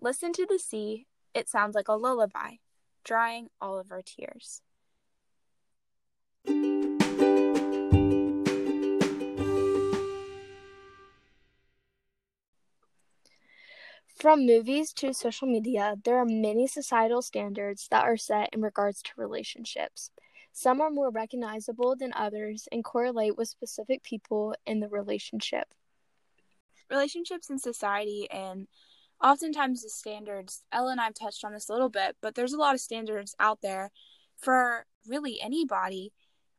Listen 0.00 0.32
to 0.32 0.46
the 0.46 0.60
sea, 0.60 1.06
it 1.34 1.48
sounds 1.48 1.74
like 1.74 1.88
a 1.88 1.94
lullaby, 1.94 2.56
drying 3.02 3.48
all 3.60 3.80
of 3.80 3.90
our 3.90 4.00
tears. 4.00 4.62
From 14.18 14.46
movies 14.46 14.92
to 14.94 15.14
social 15.14 15.46
media, 15.46 15.94
there 16.04 16.18
are 16.18 16.24
many 16.24 16.66
societal 16.66 17.22
standards 17.22 17.86
that 17.92 18.02
are 18.02 18.16
set 18.16 18.48
in 18.52 18.60
regards 18.62 19.00
to 19.02 19.12
relationships. 19.16 20.10
Some 20.52 20.80
are 20.80 20.90
more 20.90 21.10
recognizable 21.10 21.94
than 21.94 22.12
others 22.16 22.66
and 22.72 22.82
correlate 22.82 23.36
with 23.36 23.46
specific 23.46 24.02
people 24.02 24.56
in 24.66 24.80
the 24.80 24.88
relationship. 24.88 25.72
Relationships 26.90 27.48
in 27.48 27.60
society 27.60 28.26
and 28.32 28.66
oftentimes 29.22 29.84
the 29.84 29.88
standards, 29.88 30.64
Ella 30.72 30.90
and 30.90 31.00
I 31.00 31.04
have 31.04 31.14
touched 31.14 31.44
on 31.44 31.52
this 31.52 31.68
a 31.68 31.72
little 31.72 31.88
bit, 31.88 32.16
but 32.20 32.34
there's 32.34 32.52
a 32.52 32.58
lot 32.58 32.74
of 32.74 32.80
standards 32.80 33.36
out 33.38 33.60
there 33.62 33.92
for 34.36 34.84
really 35.06 35.40
anybody. 35.40 36.12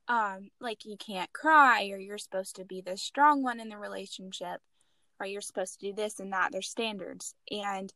Um, 0.07 0.51
like 0.61 0.85
you 0.85 0.95
can't 0.95 1.33
cry 1.33 1.89
or 1.89 1.97
you're 1.97 2.17
supposed 2.17 2.55
to 2.55 2.63
be 2.63 2.79
the 2.79 2.95
strong 2.95 3.43
one 3.43 3.59
in 3.59 3.67
the 3.67 3.77
relationship 3.77 4.61
or 5.19 5.25
you're 5.25 5.41
supposed 5.41 5.79
to 5.79 5.87
do 5.87 5.93
this 5.93 6.19
and 6.19 6.33
that. 6.33 6.51
There's 6.51 6.69
standards. 6.69 7.35
And 7.51 7.93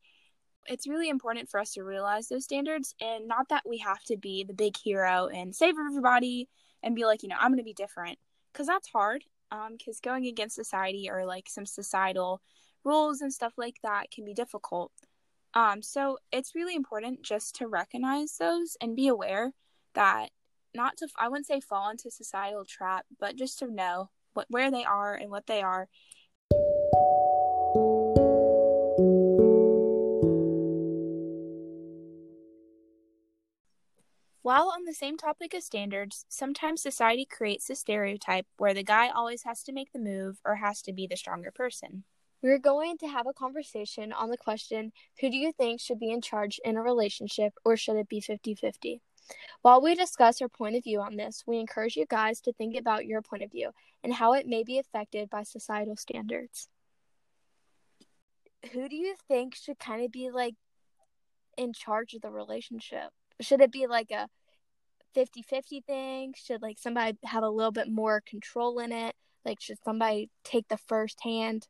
it's 0.67 0.87
really 0.87 1.09
important 1.09 1.49
for 1.49 1.59
us 1.59 1.73
to 1.73 1.83
realize 1.83 2.27
those 2.27 2.45
standards 2.45 2.95
and 3.01 3.27
not 3.27 3.49
that 3.49 3.63
we 3.67 3.79
have 3.79 4.03
to 4.05 4.17
be 4.17 4.43
the 4.43 4.53
big 4.53 4.77
hero 4.77 5.27
and 5.27 5.55
save 5.55 5.75
everybody 5.77 6.47
and 6.81 6.95
be 6.95 7.05
like, 7.05 7.23
you 7.23 7.29
know, 7.29 7.35
I'm 7.39 7.49
going 7.49 7.57
to 7.57 7.63
be 7.63 7.73
different 7.73 8.17
because 8.51 8.67
that's 8.67 8.89
hard. 8.89 9.23
Because 9.49 9.97
um, 9.97 10.11
going 10.11 10.25
against 10.25 10.55
society 10.55 11.09
or 11.11 11.25
like 11.25 11.47
some 11.47 11.65
societal 11.65 12.41
rules 12.83 13.21
and 13.21 13.31
stuff 13.31 13.53
like 13.57 13.75
that 13.83 14.09
can 14.09 14.25
be 14.25 14.33
difficult. 14.33 14.91
Um, 15.53 15.83
so 15.83 16.17
it's 16.31 16.55
really 16.55 16.75
important 16.75 17.21
just 17.21 17.55
to 17.55 17.67
recognize 17.67 18.37
those 18.37 18.75
and 18.81 18.95
be 18.95 19.07
aware 19.07 19.51
that 19.93 20.29
not 20.73 20.97
to, 20.97 21.07
I 21.19 21.29
wouldn't 21.29 21.45
say 21.45 21.59
fall 21.59 21.91
into 21.91 22.09
societal 22.09 22.65
trap, 22.65 23.05
but 23.19 23.35
just 23.35 23.59
to 23.59 23.71
know 23.71 24.09
what 24.33 24.47
where 24.49 24.71
they 24.71 24.83
are 24.83 25.13
and 25.13 25.29
what 25.29 25.45
they 25.45 25.61
are 25.61 25.87
While 34.43 34.73
on 34.75 34.83
the 34.83 34.93
same 34.93 35.15
topic 35.17 35.53
of 35.53 35.63
standards, 35.63 36.25
sometimes 36.27 36.81
society 36.81 37.25
creates 37.25 37.69
a 37.69 37.75
stereotype 37.75 38.45
where 38.57 38.73
the 38.73 38.83
guy 38.83 39.07
always 39.07 39.43
has 39.43 39.63
to 39.63 39.71
make 39.71 39.93
the 39.93 39.99
move 39.99 40.41
or 40.43 40.55
has 40.55 40.81
to 40.81 40.91
be 40.91 41.07
the 41.07 41.15
stronger 41.15 41.49
person. 41.49 42.03
We're 42.41 42.59
going 42.59 42.97
to 42.97 43.07
have 43.07 43.25
a 43.25 43.33
conversation 43.33 44.11
on 44.11 44.29
the 44.29 44.37
question 44.37 44.91
who 45.21 45.29
do 45.31 45.37
you 45.37 45.53
think 45.53 45.79
should 45.79 45.97
be 45.97 46.11
in 46.11 46.21
charge 46.21 46.59
in 46.65 46.75
a 46.75 46.81
relationship 46.81 47.53
or 47.63 47.77
should 47.77 47.95
it 47.95 48.09
be 48.09 48.19
50 48.19 48.53
50? 48.53 49.01
While 49.61 49.81
we 49.81 49.95
discuss 49.95 50.41
our 50.41 50.49
point 50.49 50.75
of 50.75 50.83
view 50.83 50.99
on 50.99 51.15
this, 51.15 51.45
we 51.47 51.57
encourage 51.57 51.95
you 51.95 52.05
guys 52.05 52.41
to 52.41 52.51
think 52.51 52.75
about 52.75 53.05
your 53.05 53.21
point 53.21 53.43
of 53.43 53.51
view 53.51 53.71
and 54.03 54.13
how 54.13 54.33
it 54.33 54.45
may 54.45 54.63
be 54.63 54.77
affected 54.77 55.29
by 55.29 55.43
societal 55.43 55.95
standards. 55.95 56.67
Who 58.71 58.87
do 58.87 58.95
you 58.95 59.15
think 59.27 59.55
should 59.55 59.79
kind 59.79 60.03
of 60.03 60.11
be 60.11 60.31
like 60.31 60.55
in 61.57 61.73
charge 61.73 62.13
of 62.13 62.21
the 62.21 62.31
relationship? 62.31 63.09
should 63.41 63.61
it 63.61 63.71
be 63.71 63.87
like 63.87 64.11
a 64.11 64.27
50-50 65.15 65.85
thing? 65.85 66.33
Should 66.35 66.61
like 66.61 66.77
somebody 66.79 67.17
have 67.25 67.43
a 67.43 67.49
little 67.49 67.71
bit 67.71 67.89
more 67.89 68.21
control 68.25 68.79
in 68.79 68.91
it? 68.91 69.15
Like 69.45 69.59
should 69.61 69.77
somebody 69.83 70.29
take 70.43 70.67
the 70.69 70.77
first 70.77 71.19
hand? 71.23 71.67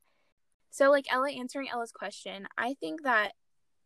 So 0.70 0.90
like 0.90 1.06
ella 1.12 1.32
answering 1.32 1.68
ella's 1.72 1.92
question 1.92 2.48
i 2.58 2.74
think 2.80 3.04
that 3.04 3.34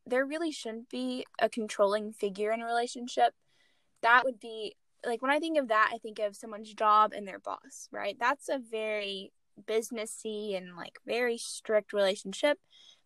there 0.05 0.25
really 0.25 0.51
shouldn't 0.51 0.89
be 0.89 1.25
a 1.41 1.49
controlling 1.49 2.13
figure 2.13 2.53
in 2.53 2.61
a 2.61 2.65
relationship. 2.65 3.33
That 4.01 4.23
would 4.23 4.39
be 4.39 4.75
like 5.05 5.21
when 5.21 5.31
i 5.31 5.39
think 5.39 5.57
of 5.57 5.67
that 5.67 5.91
i 5.93 5.97
think 5.97 6.19
of 6.19 6.35
someone's 6.35 6.73
job 6.73 7.11
and 7.13 7.27
their 7.27 7.39
boss 7.39 7.89
right? 7.91 8.15
That's 8.19 8.49
a 8.49 8.59
very 8.59 9.31
businessy 9.67 10.55
and 10.55 10.75
like 10.75 10.99
very 11.05 11.37
strict 11.37 11.91
relationship 11.91 12.59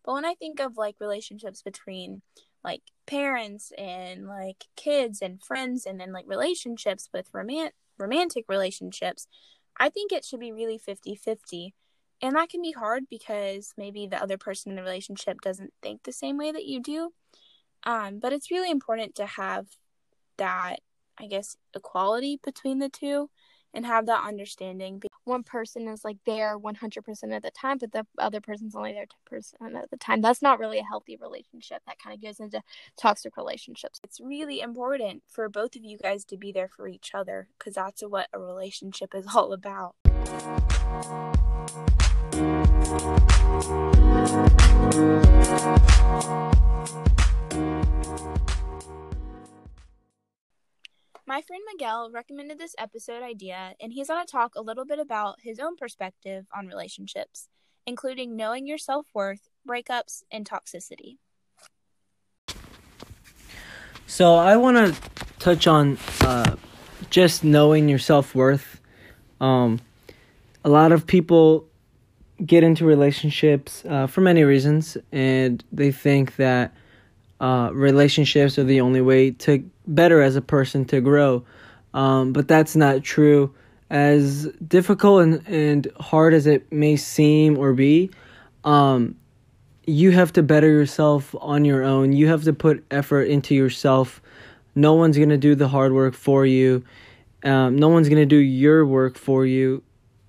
but 0.04 0.12
when 0.12 0.24
i 0.24 0.34
think 0.34 0.60
of 0.60 0.76
like 0.76 0.96
relationships 1.00 1.62
between 1.62 2.22
like 2.64 2.82
parents 3.06 3.72
and 3.76 4.26
like 4.26 4.64
kids 4.76 5.20
and 5.20 5.42
friends 5.42 5.86
and 5.86 6.00
then 6.00 6.12
like 6.12 6.24
relationships 6.28 7.08
with 7.12 7.30
romant- 7.32 7.72
romantic 7.98 8.44
relationships 8.48 9.26
i 9.78 9.88
think 9.88 10.12
it 10.12 10.24
should 10.24 10.40
be 10.40 10.52
really 10.52 10.78
50-50 10.78 11.72
and 12.22 12.36
that 12.36 12.50
can 12.50 12.62
be 12.62 12.72
hard 12.72 13.04
because 13.10 13.74
maybe 13.76 14.06
the 14.06 14.22
other 14.22 14.38
person 14.38 14.70
in 14.70 14.76
the 14.76 14.82
relationship 14.82 15.40
doesn't 15.40 15.72
think 15.82 16.04
the 16.04 16.12
same 16.12 16.38
way 16.38 16.52
that 16.52 16.64
you 16.64 16.80
do. 16.80 17.10
Um, 17.82 18.20
but 18.20 18.32
it's 18.32 18.52
really 18.52 18.70
important 18.70 19.16
to 19.16 19.26
have 19.26 19.66
that 20.38 20.76
i 21.18 21.26
guess 21.26 21.56
equality 21.74 22.40
between 22.42 22.78
the 22.78 22.88
two 22.88 23.28
and 23.74 23.86
have 23.86 24.06
that 24.06 24.24
understanding. 24.26 25.02
One 25.24 25.42
person 25.44 25.86
is 25.88 26.04
like 26.04 26.18
there 26.26 26.58
100% 26.58 27.36
of 27.36 27.42
the 27.42 27.50
time, 27.50 27.78
but 27.78 27.92
the 27.92 28.06
other 28.18 28.40
person's 28.40 28.74
only 28.74 28.92
there 28.92 29.06
10% 29.32 29.82
of 29.82 29.90
the 29.90 29.96
time. 29.96 30.20
That's 30.20 30.42
not 30.42 30.58
really 30.58 30.78
a 30.78 30.84
healthy 30.84 31.16
relationship. 31.16 31.82
That 31.86 31.98
kind 31.98 32.14
of 32.14 32.22
goes 32.22 32.40
into 32.40 32.62
toxic 32.96 33.36
relationships. 33.36 34.00
It's 34.02 34.20
really 34.20 34.60
important 34.60 35.22
for 35.28 35.48
both 35.48 35.76
of 35.76 35.84
you 35.84 35.98
guys 35.98 36.24
to 36.26 36.36
be 36.36 36.50
there 36.52 36.68
for 36.68 36.88
each 36.88 37.12
other 37.14 37.48
because 37.58 37.74
that's 37.74 38.02
what 38.02 38.28
a 38.32 38.38
relationship 38.38 39.14
is 39.14 39.26
all 39.34 39.52
about. 39.52 39.94
My 51.24 51.40
friend 51.40 51.62
Miguel 51.72 52.10
recommended 52.12 52.58
this 52.58 52.74
episode 52.78 53.22
idea, 53.22 53.74
and 53.80 53.92
he's 53.92 54.08
going 54.08 54.26
to 54.26 54.30
talk 54.30 54.56
a 54.56 54.60
little 54.60 54.84
bit 54.84 54.98
about 54.98 55.36
his 55.40 55.60
own 55.60 55.76
perspective 55.76 56.46
on 56.52 56.66
relationships, 56.66 57.48
including 57.86 58.34
knowing 58.34 58.66
your 58.66 58.76
self 58.76 59.06
worth, 59.14 59.48
breakups, 59.66 60.24
and 60.32 60.48
toxicity. 60.48 61.18
So, 64.08 64.34
I 64.34 64.56
want 64.56 64.78
to 64.78 65.00
touch 65.38 65.68
on 65.68 65.96
uh, 66.22 66.56
just 67.08 67.44
knowing 67.44 67.88
your 67.88 68.00
self 68.00 68.34
worth. 68.34 68.80
Um, 69.40 69.80
a 70.64 70.68
lot 70.68 70.90
of 70.90 71.06
people 71.06 71.68
get 72.44 72.64
into 72.64 72.84
relationships 72.84 73.84
uh, 73.88 74.08
for 74.08 74.22
many 74.22 74.42
reasons, 74.42 74.96
and 75.12 75.62
they 75.70 75.92
think 75.92 76.34
that 76.34 76.74
uh, 77.40 77.70
relationships 77.72 78.58
are 78.58 78.64
the 78.64 78.80
only 78.80 79.00
way 79.00 79.30
to 79.30 79.70
better 79.86 80.22
as 80.22 80.36
a 80.36 80.42
person 80.42 80.84
to 80.86 81.00
grow. 81.00 81.44
Um, 81.94 82.32
but 82.32 82.48
that's 82.48 82.74
not 82.76 83.02
true. 83.02 83.54
as 83.92 84.46
difficult 84.66 85.22
and, 85.22 85.46
and 85.46 85.88
hard 86.00 86.32
as 86.32 86.46
it 86.46 86.72
may 86.72 86.96
seem 86.96 87.58
or 87.58 87.74
be, 87.74 88.10
um, 88.64 89.14
you 89.86 90.12
have 90.12 90.32
to 90.32 90.42
better 90.42 90.66
yourself 90.66 91.34
on 91.38 91.66
your 91.66 91.84
own. 91.84 92.12
You 92.12 92.28
have 92.28 92.44
to 92.44 92.54
put 92.54 92.82
effort 92.90 93.24
into 93.24 93.54
yourself. 93.54 94.22
No 94.74 94.94
one's 94.94 95.18
going 95.18 95.28
to 95.28 95.36
do 95.36 95.54
the 95.54 95.68
hard 95.68 95.92
work 95.92 96.14
for 96.14 96.46
you. 96.46 96.84
Um, 97.44 97.76
no 97.76 97.90
one's 97.90 98.08
going 98.08 98.22
to 98.22 98.26
do 98.26 98.36
your 98.36 98.86
work 98.86 99.18
for 99.18 99.44
you. 99.44 99.82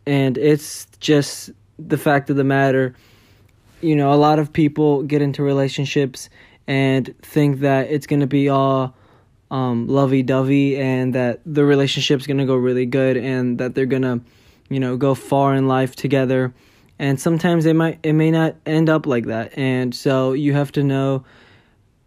And 0.06 0.38
it's 0.38 0.86
just 1.00 1.52
the 1.80 1.98
fact 1.98 2.30
of 2.30 2.36
the 2.36 2.44
matter. 2.44 2.96
You 3.80 3.96
know, 3.96 4.12
a 4.12 4.16
lot 4.16 4.40
of 4.40 4.52
people 4.52 5.04
get 5.04 5.22
into 5.22 5.42
relationships 5.42 6.30
and 6.68 7.16
think 7.22 7.62
that 7.62 7.90
it's 7.90 8.08
going 8.08 8.20
to 8.20 8.28
be 8.28 8.50
all 8.50 8.94
um, 9.54 9.88
lovey 9.88 10.24
dovey 10.24 10.78
and 10.78 11.14
that 11.14 11.40
the 11.46 11.64
relationship's 11.64 12.26
to 12.40 12.46
go 12.46 12.56
really 12.56 12.88
good 12.88 13.16
and 13.18 13.60
that 13.60 13.76
they're 13.76 13.86
to, 14.02 14.20
you 14.68 14.80
know, 14.80 14.98
go 14.98 15.14
far 15.14 15.54
in 15.54 15.68
life 15.68 15.96
together. 15.96 16.52
And 16.98 17.22
sometimes 17.22 17.68
it 17.68 17.76
might 17.76 18.00
it 18.02 18.14
may 18.14 18.32
not 18.32 18.56
end 18.66 18.90
up 18.90 19.06
like 19.06 19.26
that. 19.26 19.56
And 19.56 19.94
so 19.94 20.34
you 20.34 20.54
have 20.54 20.72
to 20.74 20.84
know 20.84 21.24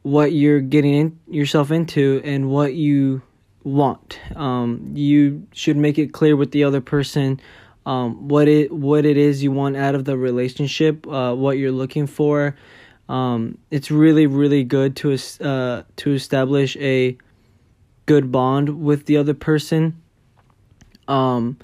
what 0.03 0.33
you're 0.33 0.61
getting 0.61 0.95
in, 0.95 1.19
yourself 1.29 1.71
into 1.71 2.21
and 2.25 2.51
what 2.51 2.75
you 2.75 3.23
want. 3.63 4.19
Um, 4.35 4.93
you 4.95 5.47
should 5.53 5.77
make 5.77 5.99
it 5.99 6.13
clear 6.13 6.35
with 6.35 6.51
the 6.51 6.65
other 6.65 6.81
person 6.81 7.41
um, 7.85 8.27
what 8.27 8.49
it 8.49 8.73
what 8.73 9.07
it 9.07 9.17
is 9.17 9.45
you 9.45 9.53
want 9.53 9.77
out 9.77 9.95
of 9.95 10.05
the 10.05 10.19
relationship, 10.19 11.07
uh, 11.07 11.33
what 11.33 11.59
you're 11.59 11.71
looking 11.71 12.09
for. 12.09 12.57
Um, 13.09 13.59
it's 13.71 13.93
really 13.93 14.27
really 14.27 14.65
good 14.65 14.97
to 14.97 15.13
uh, 15.41 15.85
to 15.97 16.13
establish 16.13 16.77
a 16.79 17.17
good 18.07 18.33
bond 18.33 18.83
with 18.83 19.07
the 19.07 19.17
other 19.17 19.35
person 19.35 20.01
um 21.09 21.57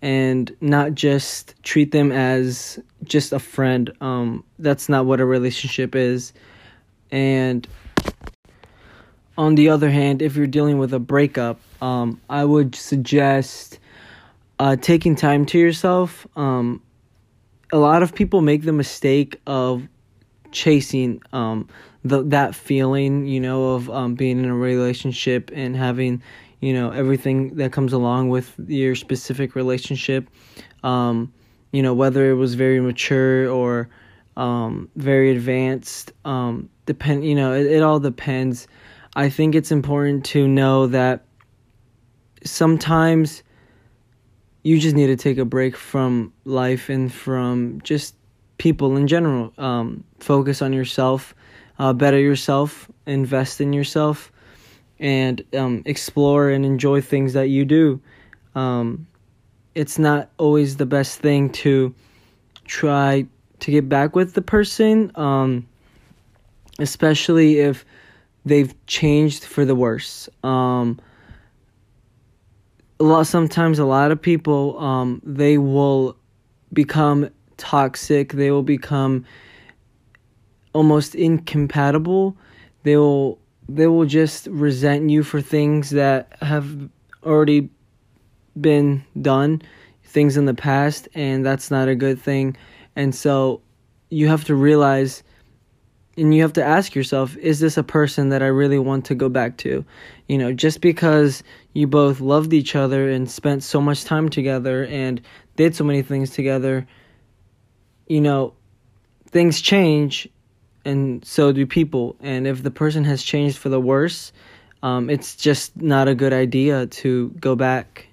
and 0.00 0.54
not 0.60 0.94
just 0.94 1.54
treat 1.62 1.92
them 1.92 2.10
as 2.10 2.78
just 3.04 3.32
a 3.32 3.38
friend. 3.38 3.92
Um 4.00 4.44
that's 4.58 4.88
not 4.88 5.06
what 5.06 5.20
a 5.20 5.24
relationship 5.24 5.94
is. 5.94 6.32
And 7.10 7.66
on 9.38 9.54
the 9.54 9.68
other 9.68 9.90
hand 9.90 10.20
if 10.22 10.36
you're 10.36 10.46
dealing 10.46 10.78
with 10.78 10.92
a 10.92 10.98
breakup 10.98 11.58
um 11.80 12.20
i 12.28 12.44
would 12.44 12.74
suggest 12.74 13.78
uh 14.58 14.76
taking 14.76 15.14
time 15.14 15.46
to 15.46 15.58
yourself. 15.58 16.26
Um 16.36 16.82
a 17.72 17.78
lot 17.78 18.02
of 18.02 18.14
people 18.14 18.42
make 18.42 18.62
the 18.62 18.72
mistake 18.72 19.40
of 19.46 19.88
chasing 20.50 21.22
um 21.32 21.68
the 22.04 22.22
that 22.24 22.54
feeling, 22.54 23.26
you 23.26 23.40
know, 23.40 23.74
of 23.74 23.90
um, 23.90 24.14
being 24.14 24.38
in 24.38 24.46
a 24.46 24.54
relationship 24.54 25.50
and 25.54 25.76
having, 25.76 26.22
you 26.60 26.72
know, 26.72 26.90
everything 26.90 27.56
that 27.56 27.72
comes 27.72 27.92
along 27.92 28.28
with 28.28 28.54
your 28.66 28.94
specific 28.94 29.54
relationship. 29.54 30.28
Um, 30.82 31.32
you 31.72 31.82
know, 31.82 31.94
whether 31.94 32.30
it 32.30 32.34
was 32.34 32.54
very 32.54 32.80
mature 32.80 33.48
or 33.48 33.88
um, 34.36 34.88
very 34.96 35.30
advanced. 35.30 36.12
Um, 36.24 36.68
depend, 36.86 37.24
you 37.24 37.34
know, 37.34 37.52
it, 37.52 37.66
it 37.66 37.82
all 37.82 38.00
depends. 38.00 38.66
I 39.14 39.28
think 39.28 39.54
it's 39.54 39.70
important 39.70 40.24
to 40.26 40.48
know 40.48 40.86
that 40.88 41.24
sometimes 42.44 43.42
you 44.62 44.78
just 44.78 44.96
need 44.96 45.08
to 45.08 45.16
take 45.16 45.38
a 45.38 45.44
break 45.44 45.76
from 45.76 46.32
life 46.44 46.88
and 46.88 47.12
from 47.12 47.80
just 47.82 48.14
people 48.58 48.96
in 48.96 49.06
general. 49.06 49.52
Um, 49.58 50.04
focus 50.20 50.62
on 50.62 50.72
yourself 50.72 51.34
uh, 51.82 51.92
better 51.92 52.18
yourself, 52.20 52.88
invest 53.06 53.60
in 53.60 53.72
yourself, 53.72 54.30
and 55.00 55.42
um, 55.52 55.82
explore 55.84 56.48
and 56.48 56.64
enjoy 56.64 57.00
things 57.00 57.32
that 57.32 57.48
you 57.48 57.64
do. 57.64 58.00
Um, 58.54 59.08
it's 59.74 59.98
not 59.98 60.30
always 60.38 60.76
the 60.76 60.86
best 60.86 61.18
thing 61.18 61.50
to 61.50 61.92
try 62.66 63.26
to 63.58 63.70
get 63.72 63.88
back 63.88 64.14
with 64.14 64.34
the 64.34 64.42
person, 64.42 65.10
um, 65.16 65.66
especially 66.78 67.58
if 67.58 67.84
they've 68.44 68.72
changed 68.86 69.42
for 69.42 69.64
the 69.64 69.74
worse. 69.74 70.28
Um, 70.44 71.00
a 73.00 73.02
lot 73.02 73.26
sometimes 73.26 73.80
a 73.80 73.84
lot 73.84 74.12
of 74.12 74.22
people 74.22 74.78
um, 74.78 75.20
they 75.24 75.58
will 75.58 76.16
become 76.72 77.28
toxic. 77.56 78.34
They 78.34 78.52
will 78.52 78.62
become 78.62 79.24
almost 80.72 81.14
incompatible. 81.14 82.36
They 82.82 82.96
will 82.96 83.38
they 83.68 83.86
will 83.86 84.04
just 84.04 84.46
resent 84.48 85.08
you 85.08 85.22
for 85.22 85.40
things 85.40 85.90
that 85.90 86.36
have 86.42 86.90
already 87.24 87.70
been 88.60 89.04
done, 89.20 89.62
things 90.04 90.36
in 90.36 90.44
the 90.44 90.54
past, 90.54 91.08
and 91.14 91.46
that's 91.46 91.70
not 91.70 91.88
a 91.88 91.94
good 91.94 92.20
thing. 92.20 92.56
And 92.96 93.14
so 93.14 93.62
you 94.10 94.28
have 94.28 94.44
to 94.44 94.54
realize 94.54 95.22
and 96.18 96.34
you 96.34 96.42
have 96.42 96.52
to 96.52 96.62
ask 96.62 96.94
yourself 96.94 97.36
is 97.38 97.60
this 97.60 97.78
a 97.78 97.82
person 97.82 98.28
that 98.28 98.42
I 98.42 98.46
really 98.46 98.78
want 98.78 99.06
to 99.06 99.14
go 99.14 99.28
back 99.28 99.56
to? 99.58 99.84
You 100.28 100.38
know, 100.38 100.52
just 100.52 100.80
because 100.80 101.42
you 101.72 101.86
both 101.86 102.20
loved 102.20 102.52
each 102.52 102.76
other 102.76 103.08
and 103.08 103.30
spent 103.30 103.62
so 103.62 103.80
much 103.80 104.04
time 104.04 104.28
together 104.28 104.84
and 104.86 105.20
did 105.56 105.74
so 105.74 105.84
many 105.84 106.02
things 106.02 106.30
together, 106.30 106.86
you 108.08 108.20
know, 108.20 108.52
things 109.30 109.60
change 109.60 110.28
and 110.84 111.24
so 111.24 111.52
do 111.52 111.66
people. 111.66 112.16
And 112.20 112.46
if 112.46 112.62
the 112.62 112.70
person 112.70 113.04
has 113.04 113.22
changed 113.22 113.58
for 113.58 113.68
the 113.68 113.80
worse, 113.80 114.32
um, 114.82 115.08
it's 115.08 115.36
just 115.36 115.80
not 115.80 116.08
a 116.08 116.14
good 116.14 116.32
idea 116.32 116.86
to 116.86 117.28
go 117.40 117.54
back. 117.54 118.08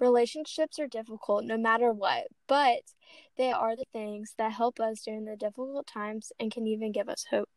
Relationships 0.00 0.78
are 0.78 0.88
difficult 0.88 1.44
no 1.44 1.56
matter 1.56 1.92
what, 1.92 2.26
but 2.46 2.82
they 3.36 3.52
are 3.52 3.74
the 3.74 3.86
things 3.92 4.34
that 4.36 4.52
help 4.52 4.78
us 4.78 5.02
during 5.02 5.24
the 5.24 5.36
difficult 5.36 5.86
times 5.86 6.30
and 6.38 6.50
can 6.50 6.66
even 6.66 6.92
give 6.92 7.08
us 7.08 7.26
hope. 7.30 7.48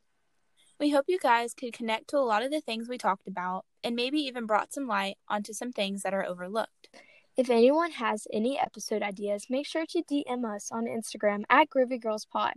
We 0.80 0.92
hope 0.92 1.06
you 1.08 1.18
guys 1.18 1.56
could 1.56 1.74
connect 1.74 2.10
to 2.10 2.18
a 2.18 2.20
lot 2.20 2.44
of 2.44 2.52
the 2.52 2.62
things 2.62 2.88
we 2.88 3.00
talked 3.00 3.28
about 3.28 3.66
and 3.84 3.96
maybe 3.96 4.20
even 4.20 4.46
brought 4.46 4.72
some 4.74 4.88
light 4.88 5.18
onto 5.28 5.52
some 5.52 5.72
things 5.72 6.04
that 6.04 6.13
are 6.13 6.24
overlooked. 6.24 6.90
If 7.36 7.50
anyone 7.50 7.92
has 7.92 8.28
any 8.32 8.60
episode 8.60 9.02
ideas, 9.02 9.48
make 9.50 9.66
sure 9.66 9.88
to 9.88 10.04
DM 10.04 10.46
us 10.46 10.72
on 10.72 10.86
Instagram 10.86 11.46
at 11.50 11.70
Groovy 11.70 12.00
Girls 12.00 12.26
Pod 12.26 12.54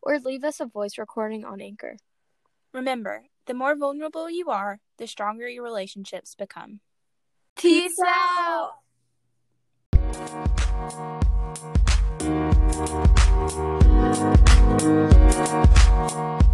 or 0.00 0.20
leave 0.20 0.44
us 0.44 0.60
a 0.60 0.66
voice 0.66 0.98
recording 0.98 1.44
on 1.44 1.60
Anchor. 1.60 1.96
Remember, 2.72 3.24
the 3.46 3.54
more 3.54 3.74
vulnerable 3.74 4.30
you 4.30 4.50
are, 4.50 4.78
the 4.98 5.08
stronger 5.08 5.48
your 5.48 5.64
relationships 5.64 6.36
become. 6.36 6.78
Peace 7.56 7.92
out! 8.06 8.74
out. 16.06 16.44